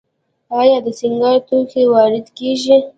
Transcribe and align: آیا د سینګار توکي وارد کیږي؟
آیا 0.59 0.77
د 0.85 0.87
سینګار 0.99 1.37
توکي 1.47 1.83
وارد 1.93 2.25
کیږي؟ 2.37 2.77